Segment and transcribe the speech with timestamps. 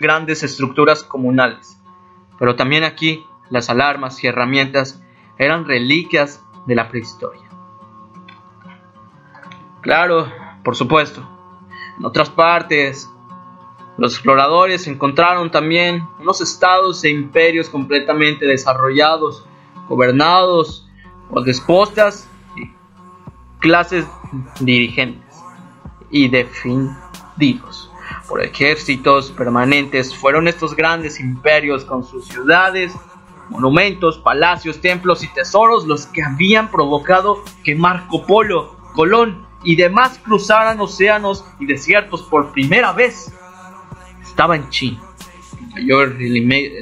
[0.00, 1.76] grandes estructuras comunales.
[2.38, 5.02] Pero también aquí las alarmas y herramientas
[5.38, 7.42] eran reliquias de la prehistoria.
[9.80, 10.30] Claro,
[10.62, 11.28] por supuesto,
[11.98, 13.10] en otras partes,
[13.96, 19.44] los exploradores encontraron también unos estados e imperios completamente desarrollados,
[19.88, 20.88] gobernados
[21.28, 22.70] por despostas y
[23.58, 24.06] clases
[24.60, 25.42] dirigentes
[26.08, 27.87] y defendidos
[28.28, 30.14] por ejércitos permanentes.
[30.14, 32.92] Fueron estos grandes imperios con sus ciudades,
[33.48, 40.20] monumentos, palacios, templos y tesoros los que habían provocado que Marco Polo, Colón y demás
[40.22, 43.32] cruzaran océanos y desiertos por primera vez.
[44.22, 45.00] Estaba en China,
[45.60, 46.14] el mayor,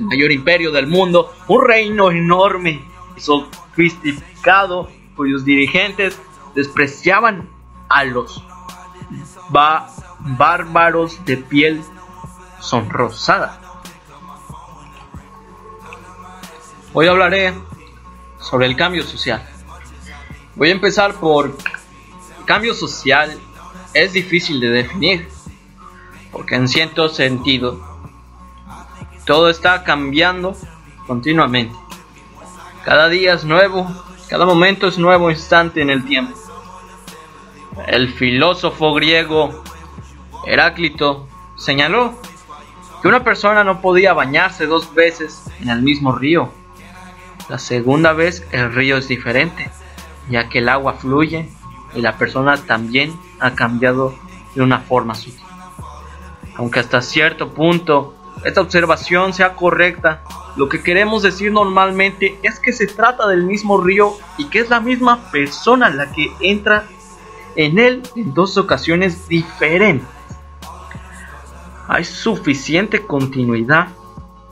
[0.00, 2.84] mayor imperio del mundo, un reino enorme
[3.16, 6.20] y sofisticado cuyos dirigentes
[6.54, 7.48] despreciaban
[7.88, 8.42] a los
[10.24, 11.82] bárbaros de piel
[12.60, 13.60] sonrosada.
[16.92, 17.54] Hoy hablaré
[18.40, 19.46] sobre el cambio social.
[20.56, 21.56] Voy a empezar por
[22.46, 23.38] cambio social
[23.92, 25.28] es difícil de definir,
[26.32, 27.80] porque en cierto sentido
[29.24, 30.56] todo está cambiando
[31.06, 31.74] continuamente.
[32.84, 33.88] Cada día es nuevo,
[34.28, 36.38] cada momento es nuevo instante en el tiempo.
[37.86, 39.64] El filósofo griego
[40.46, 42.14] Heráclito señaló
[43.00, 46.50] que una persona no podía bañarse dos veces en el mismo río.
[47.48, 49.70] La segunda vez el río es diferente,
[50.30, 51.50] ya que el agua fluye
[51.94, 54.14] y la persona también ha cambiado
[54.54, 55.40] de una forma sutil.
[56.56, 58.14] Aunque hasta cierto punto
[58.44, 60.22] esta observación sea correcta,
[60.56, 64.70] lo que queremos decir normalmente es que se trata del mismo río y que es
[64.70, 66.86] la misma persona la que entra
[67.56, 70.06] en él en dos ocasiones diferentes.
[71.88, 73.88] Hay suficiente continuidad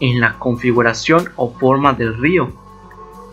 [0.00, 2.52] en la configuración o forma del río,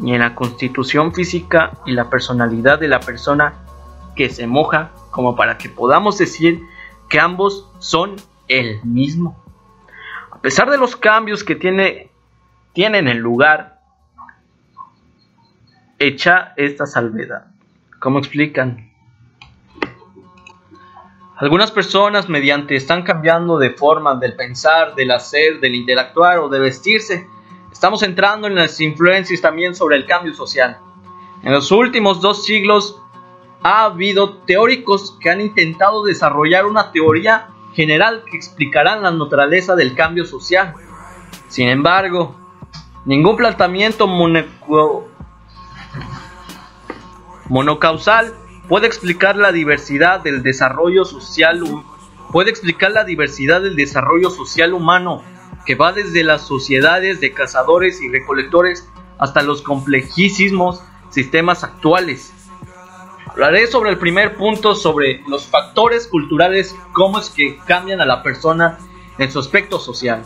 [0.03, 3.53] y en la constitución física y la personalidad de la persona
[4.15, 6.63] que se moja como para que podamos decir
[7.09, 8.15] que ambos son
[8.47, 9.43] el mismo.
[10.31, 12.09] A pesar de los cambios que tiene,
[12.73, 13.79] tienen el lugar,
[15.99, 17.47] echa esta salvedad.
[17.99, 18.90] ¿Cómo explican?
[21.41, 26.59] Algunas personas mediante están cambiando de forma del pensar, del hacer, del interactuar o de
[26.59, 27.27] vestirse.
[27.71, 30.77] Estamos entrando en las influencias también sobre el cambio social.
[31.41, 33.01] En los últimos dos siglos
[33.63, 39.95] ha habido teóricos que han intentado desarrollar una teoría general que explicará la naturaleza del
[39.95, 40.75] cambio social.
[41.47, 42.35] Sin embargo,
[43.03, 44.07] ningún planteamiento
[47.49, 48.35] monocausal
[48.71, 51.61] puede explicar la diversidad del desarrollo social
[52.31, 55.23] puede explicar la diversidad del desarrollo social humano
[55.65, 58.87] que va desde las sociedades de cazadores y recolectores
[59.19, 62.31] hasta los complejísimos sistemas actuales
[63.27, 68.23] Hablaré sobre el primer punto, sobre los factores culturales, cómo es que cambian a la
[68.23, 68.77] persona
[69.17, 70.23] en su aspecto social.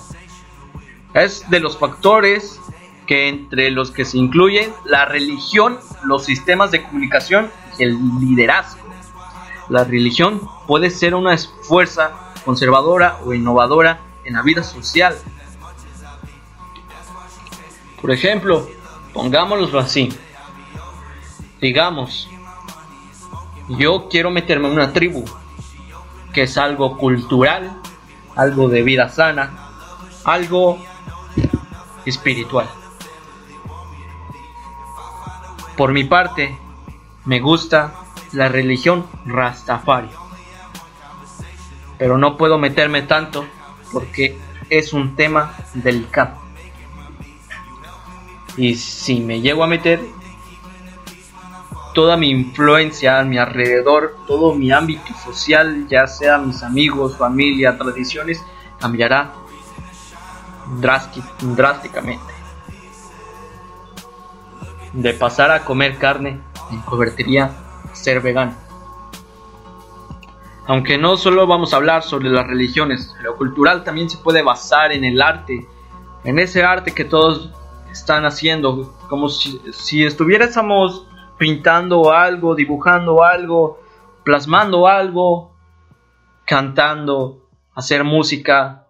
[1.16, 2.62] Es de los factores
[3.07, 8.86] que entre los que se incluyen la religión, los sistemas de comunicación el liderazgo.
[9.69, 12.12] La religión puede ser una fuerza
[12.44, 15.16] conservadora o innovadora en la vida social.
[18.02, 18.68] Por ejemplo,
[19.13, 20.09] pongámoslo así.
[21.59, 22.30] Digamos,
[23.69, 25.25] yo quiero meterme en una tribu,
[26.34, 27.81] que es algo cultural,
[28.36, 29.72] algo de vida sana,
[30.24, 30.78] algo
[32.06, 32.69] espiritual.
[35.75, 36.57] Por mi parte,
[37.25, 37.94] me gusta
[38.31, 40.09] la religión Rastafari.
[41.97, 43.46] Pero no puedo meterme tanto
[43.91, 44.38] porque
[44.69, 46.36] es un tema delicado.
[48.58, 50.02] Y si me llego a meter,
[51.94, 57.78] toda mi influencia a mi alrededor, todo mi ámbito social, ya sea mis amigos, familia,
[57.78, 58.42] tradiciones,
[58.80, 59.34] cambiará
[60.80, 62.33] drásticamente.
[64.94, 66.39] De pasar a comer carne,
[66.71, 67.51] me convertiría
[67.94, 68.56] ser vegano.
[70.67, 74.91] Aunque no solo vamos a hablar sobre las religiones, lo cultural también se puede basar
[74.91, 75.67] en el arte,
[76.23, 77.51] en ese arte que todos
[77.91, 81.06] están haciendo, como si, si estuviéramos
[81.38, 83.79] pintando algo, dibujando algo,
[84.23, 85.56] plasmando algo,
[86.45, 88.88] cantando, hacer música,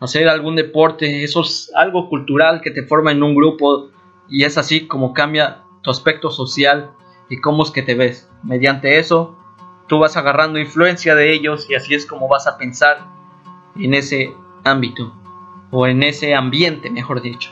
[0.00, 3.88] hacer algún deporte, eso es algo cultural que te forma en un grupo
[4.28, 6.90] y es así como cambia tu aspecto social
[7.28, 8.28] y cómo es que te ves.
[8.42, 9.36] Mediante eso,
[9.86, 13.06] tú vas agarrando influencia de ellos y así es como vas a pensar
[13.76, 14.34] en ese
[14.64, 15.12] ámbito.
[15.76, 17.50] o en ese ambiente, mejor dicho.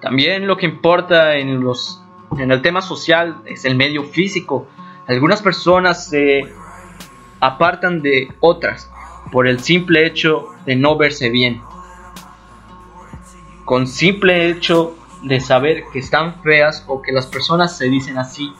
[0.00, 2.02] También lo que importa en, los,
[2.36, 4.66] en el tema social es el medio físico.
[5.06, 6.42] Algunas personas se
[7.38, 8.90] apartan de otras
[9.30, 11.62] por el simple hecho de no verse bien.
[13.64, 18.52] Con simple hecho de saber que están feas o que las personas se dicen así.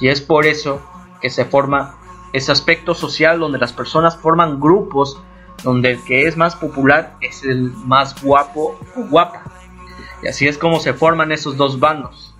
[0.00, 0.80] Y es por eso
[1.20, 1.96] que se forma
[2.32, 5.20] ese aspecto social donde las personas forman grupos
[5.62, 9.42] donde el que es más popular es el más guapo o guapa.
[10.22, 12.34] Y así es como se forman esos dos bandos,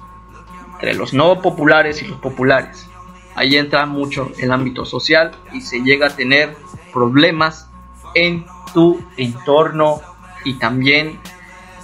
[0.75, 2.89] entre los no populares y los populares.
[3.35, 6.57] Ahí entra mucho el ámbito social y se llega a tener
[6.93, 7.69] problemas
[8.15, 10.01] en tu entorno
[10.45, 11.19] y también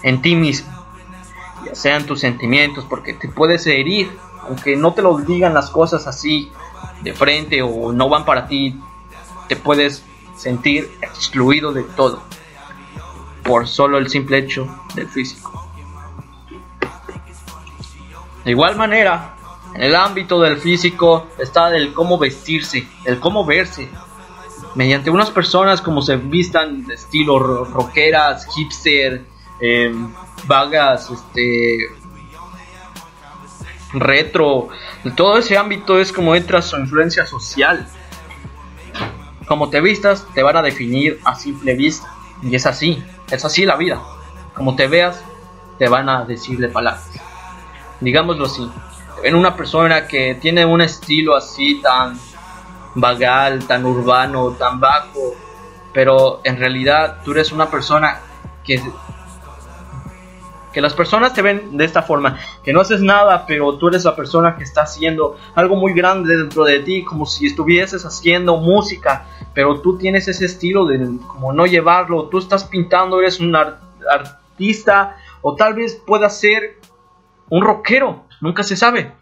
[0.03, 0.80] en ti mismo,
[1.65, 4.11] ya sean tus sentimientos, porque te puedes herir,
[4.43, 6.51] aunque no te lo digan las cosas así
[7.03, 8.79] de frente o no van para ti,
[9.49, 10.05] te puedes
[10.37, 12.23] sentir excluido de todo
[13.43, 15.69] por solo el simple hecho del físico.
[18.45, 19.35] De igual manera,
[19.75, 23.89] en el ámbito del físico está del cómo vestirse, el cómo verse.
[24.75, 29.25] Mediante unas personas como se vistan de estilo rockeras, hipster,
[29.61, 29.93] eh,
[30.47, 31.89] vagas, este,
[33.93, 34.69] retro,
[35.17, 37.87] todo ese ámbito es como entra su influencia social.
[39.47, 42.09] Como te vistas, te van a definir a simple vista.
[42.43, 44.01] Y es así, es así la vida.
[44.55, 45.23] Como te veas,
[45.79, 47.11] te van a decirle palabras.
[48.01, 48.71] Digámoslo así.
[49.23, 52.19] En una persona que tiene un estilo así tan
[52.95, 55.35] vagal, tan urbano, tan bajo,
[55.93, 58.21] pero en realidad tú eres una persona
[58.65, 58.81] que
[60.73, 64.05] que las personas te ven de esta forma, que no haces nada, pero tú eres
[64.05, 68.57] la persona que está haciendo algo muy grande dentro de ti, como si estuvieses haciendo
[68.57, 69.25] música,
[69.55, 75.17] pero tú tienes ese estilo de como no llevarlo, tú estás pintando, eres un artista,
[75.43, 76.79] o tal vez puedas ser
[77.49, 79.13] un rockero, nunca se sabe,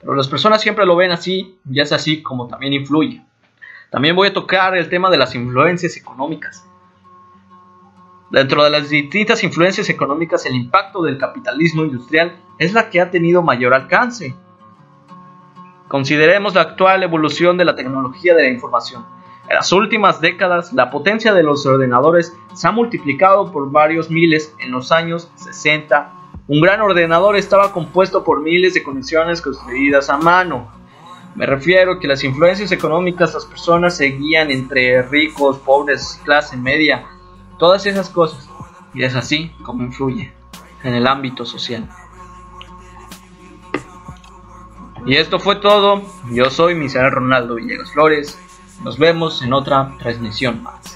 [0.00, 3.22] pero las personas siempre lo ven así, y es así como también influye.
[3.90, 6.64] También voy a tocar el tema de las influencias económicas.
[8.34, 13.08] Dentro de las distintas influencias económicas, el impacto del capitalismo industrial es la que ha
[13.08, 14.34] tenido mayor alcance.
[15.86, 19.06] Consideremos la actual evolución de la tecnología de la información.
[19.48, 24.52] En las últimas décadas, la potencia de los ordenadores se ha multiplicado por varios miles
[24.58, 26.12] en los años 60.
[26.48, 30.72] Un gran ordenador estaba compuesto por miles de conexiones construidas a mano.
[31.36, 37.06] Me refiero que las influencias económicas, las personas seguían entre ricos, pobres, clase media,
[37.58, 38.48] Todas esas cosas.
[38.92, 40.32] Y es así como influye
[40.82, 41.88] en el ámbito social.
[45.06, 46.02] Y esto fue todo.
[46.30, 48.38] Yo soy Misael Ronaldo Villegas Flores.
[48.82, 50.93] Nos vemos en otra transmisión más.